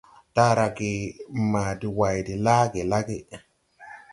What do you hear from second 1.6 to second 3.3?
de way de laage lage.